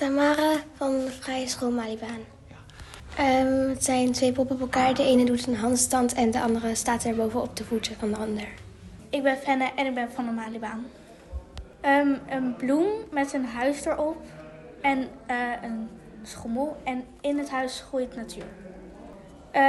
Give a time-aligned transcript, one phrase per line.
[0.00, 2.20] Tamara van de Vrije School Malibaan.
[3.16, 4.94] Ehm, het zijn twee poppen op elkaar.
[4.94, 8.16] De ene doet een handstand en de andere staat er bovenop de voeten van de
[8.16, 8.48] ander.
[9.10, 10.86] Ik ben Fenne en ik ben van de Malibaan.
[11.80, 14.16] Ehm, een bloem met een huis erop
[14.80, 15.88] en eh, een
[16.22, 16.76] schommel.
[16.84, 18.48] En in het huis groeit natuur.
[19.54, 19.60] Uh,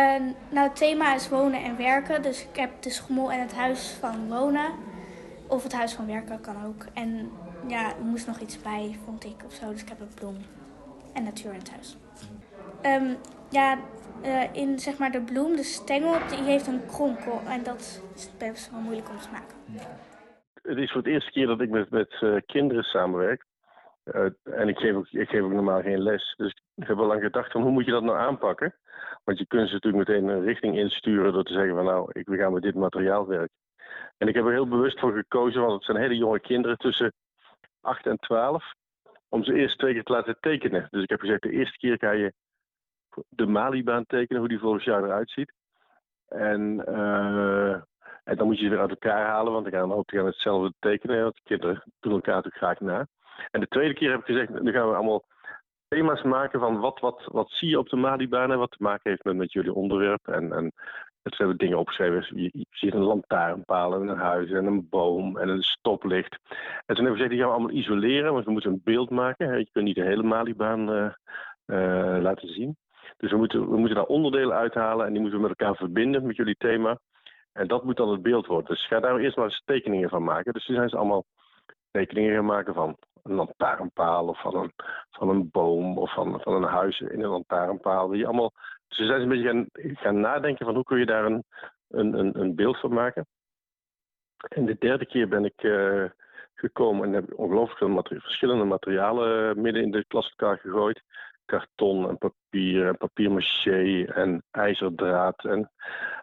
[0.50, 2.22] nou, het thema is wonen en werken.
[2.22, 4.72] Dus ik heb de schommel en het huis van wonen.
[5.48, 6.86] Of het huis van werken kan ook.
[6.94, 7.32] En
[7.68, 9.70] ja, er moest nog iets bij, vond ik of zo.
[9.70, 10.38] Dus ik heb een bloem
[11.14, 11.98] en natuur in het huis.
[12.86, 13.18] Um,
[13.50, 13.78] ja,
[14.24, 17.42] uh, in zeg maar de bloem, de stengel, die heeft een kronkel.
[17.48, 19.56] En dat is best wel moeilijk om te maken.
[20.62, 23.46] Het is voor het eerste keer dat ik met, met uh, kinderen samenwerk.
[24.04, 26.34] Uh, en ik geef, ook, ik geef ook normaal geen les.
[26.38, 28.76] Dus ik heb al lang gedacht van hoe moet je dat nou aanpakken?
[29.24, 32.28] Want je kunt ze natuurlijk meteen een richting insturen door te zeggen van nou, ik,
[32.28, 33.56] we gaan met dit materiaal werken.
[34.18, 37.14] En ik heb er heel bewust voor gekozen, want het zijn hele jonge kinderen tussen
[37.82, 38.74] 8 en 12,
[39.30, 40.88] om ze eerst twee keer te laten tekenen.
[40.90, 42.34] Dus ik heb gezegd, de eerste keer ga je
[43.30, 45.54] de Malibaan tekenen, hoe die volgens jaar eruit ziet.
[46.28, 47.74] En, uh,
[48.24, 50.74] en dan moet je ze weer uit elkaar halen, want dan gaan ook gaan hetzelfde
[50.80, 51.22] tekenen.
[51.22, 53.08] Want de kinderen doen elkaar natuurlijk graag na.
[53.52, 55.26] En de tweede keer heb ik gezegd, nu gaan we allemaal
[55.88, 59.10] thema's maken van wat, wat, wat zie je op de Malibaan en wat te maken
[59.10, 60.28] heeft met, met jullie onderwerp.
[60.28, 60.72] En, en
[61.24, 62.42] het hebben dingen opgeschreven.
[62.42, 66.40] Je, ziet een lantaarnpaal en een huis en een boom en een stoplicht.
[66.86, 69.10] En toen hebben we gezegd, die gaan we allemaal isoleren, want we moeten een beeld
[69.10, 69.58] maken.
[69.58, 71.14] Je kunt niet de hele Malibaan uh,
[71.66, 72.78] uh, laten zien.
[73.18, 76.26] Dus we moeten, we moeten daar onderdelen uithalen en die moeten we met elkaar verbinden
[76.26, 77.00] met jullie thema.
[77.54, 78.68] En dat moet dan het beeld worden.
[78.68, 80.54] Dus ga daar eerst maar eens tekeningen van maken.
[80.54, 81.26] Dus toen zijn ze allemaal
[81.92, 84.72] tekeningen gaan maken van een lantaarnpaal of van een,
[85.10, 88.08] van een boom of van, van een huis in een lantaarnpaal.
[88.08, 88.54] Die allemaal,
[88.98, 91.44] dus zijn een beetje gaan, nadenken van hoe kun je daar een,
[91.88, 93.28] een, een, een beeld van maken.
[94.48, 96.06] En de derde keer ben ik uh,
[96.54, 101.04] gekomen en heb ongelooflijk veel verschillende materialen midden in de klas gegooid
[101.46, 105.72] karton en papier en papier-maché en ijzerdraad en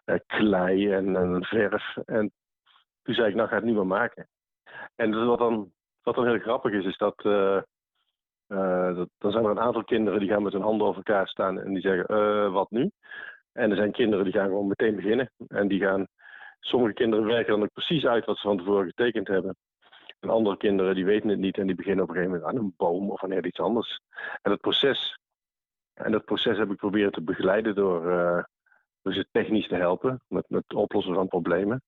[0.07, 1.97] uh, klei en, en, verf.
[1.97, 2.33] En
[3.03, 4.29] toen zei ik, nou ga het niet meer maken.
[4.95, 7.25] En wat, dan, wat dan heel grappig is, is dat,
[8.95, 11.61] dat dan zijn er een aantal kinderen die gaan met hun handen over elkaar staan
[11.61, 12.91] en die zeggen, wat nu?
[13.53, 15.31] En er zijn kinderen die gaan gewoon meteen beginnen.
[15.49, 16.07] En die gaan,
[16.61, 19.57] sommige kinderen werken dan ook precies uit wat ze van tevoren getekend hebben.
[20.21, 22.65] En andere kinderen die weten het niet en die beginnen op een gegeven moment aan
[22.65, 24.01] een boom of aan heel iets anders.
[24.43, 25.19] En het proces,
[25.95, 28.43] en dat proces heb ik proberen te begeleiden door, uh,
[29.03, 31.83] door ze technisch te helpen met, met het oplossen van problemen.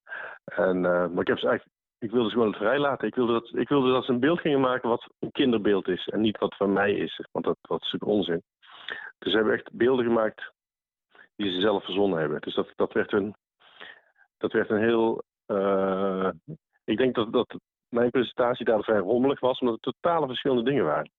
[0.45, 3.09] En, maar ik heb ze eigenlijk, ik wilde ze gewoon vrij laten.
[3.09, 6.09] Ik wilde, dat, ik wilde dat ze een beeld gingen maken wat een kinderbeeld is
[6.09, 7.27] en niet wat van mij is.
[7.33, 8.43] Want dat, dat is natuurlijk onzin.
[9.19, 10.53] Dus ze hebben echt beelden gemaakt
[11.37, 12.41] die ze zelf verzonnen hebben.
[12.41, 13.35] Dus dat, dat, werd, een,
[14.39, 15.23] dat werd een heel.
[15.47, 16.31] Uh,
[16.85, 20.85] ik denk dat, dat mijn presentatie daar vrij rommelig was, omdat het totale verschillende dingen
[20.85, 21.11] waren.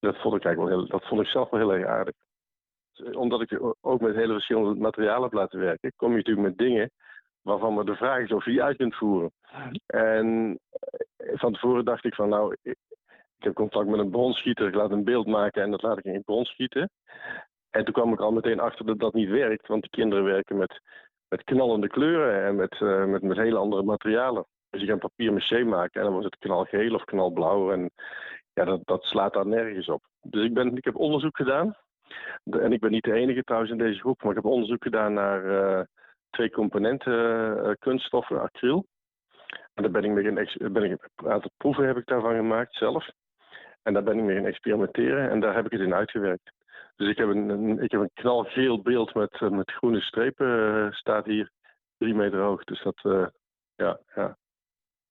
[0.00, 2.14] Dat vond ik eigenlijk wel heel, dat vond ik zelf wel heel erg aardig.
[3.12, 6.90] Omdat ik ook met hele verschillende materialen heb laten werken, kom je natuurlijk met dingen
[7.48, 9.32] waarvan me de vraag is of je die uit kunt voeren.
[9.86, 10.58] En
[11.16, 12.76] van tevoren dacht ik van nou, ik,
[13.38, 16.14] heb contact met een bronschieter, ik laat een beeld maken en dat laat ik in
[16.14, 16.90] een brons schieten.
[17.70, 20.56] En toen kwam ik al meteen achter dat dat niet werkt, want de kinderen werken
[20.56, 20.80] met,
[21.28, 24.46] met knallende kleuren en met, uh, met, met hele andere materialen.
[24.70, 27.72] Dus je gaat papier maché maken en dan wordt het knalgeel of knalblauw.
[27.72, 27.90] En
[28.52, 30.02] ja, dat, dat slaat daar nergens op.
[30.22, 31.76] Dus ik, ben, ik heb onderzoek gedaan.
[32.44, 35.12] En ik ben niet de enige trouwens in deze groep, maar ik heb onderzoek gedaan
[35.12, 35.80] naar uh,
[36.38, 37.12] twee componenten
[37.66, 38.86] uh, kunststoffen, acryl.
[39.74, 43.10] En daar ben ik mee ben ik, een aantal proeven heb ik daarvan gemaakt zelf.
[43.82, 46.52] En daar ben ik mee gaan experimenteren en daar heb ik het in uitgewerkt.
[46.96, 50.92] Dus ik heb een, een ik heb een knalgeel beeld met, met groene strepen, uh,
[50.92, 51.50] staat hier
[51.98, 52.64] drie meter hoog.
[52.64, 53.00] Dus dat,
[53.74, 54.36] ja, ja.